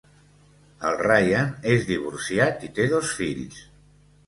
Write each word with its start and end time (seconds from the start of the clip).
El 0.91 0.97
Ryan 1.01 1.51
és 1.75 1.87
divorciat 1.91 2.67
i 2.71 2.73
té 2.81 2.91
dos 2.97 3.15
fills. 3.21 3.63